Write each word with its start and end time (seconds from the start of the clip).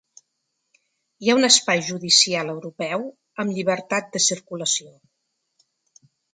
Hi 1.25 1.29
ha 1.29 1.35
un 1.39 1.47
espai 1.47 1.83
judicial 1.89 2.49
europeu 2.55 3.07
amb 3.45 3.55
llibertat 3.59 4.11
de 4.17 4.25
circulació. 4.31 4.93